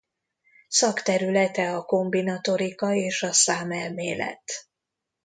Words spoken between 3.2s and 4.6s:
a számelmélet.